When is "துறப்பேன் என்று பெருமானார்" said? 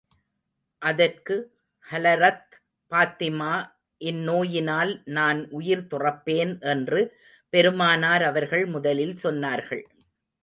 5.91-8.23